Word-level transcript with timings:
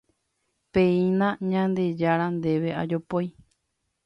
Péina 0.73 1.27
Ñandejára 1.51 2.27
Ndéve 2.37 2.69
ajopói 2.81 3.27